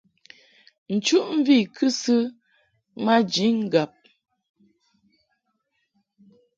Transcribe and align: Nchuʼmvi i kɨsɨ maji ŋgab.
Nchuʼmvi 0.95 1.55
i 1.63 1.71
kɨsɨ 1.75 2.17
maji 3.03 3.45
ŋgab. 3.63 3.91